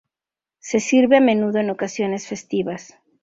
Se 0.57 0.79
sirve 0.79 1.17
a 1.17 1.21
menudo 1.21 1.59
en 1.59 1.69
ocasiones 1.69 2.25
festivas. 2.25 2.97